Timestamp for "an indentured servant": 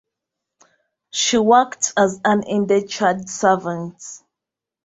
2.25-4.03